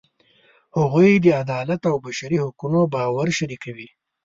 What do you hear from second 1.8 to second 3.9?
او بشري حقونو باور شریکوي.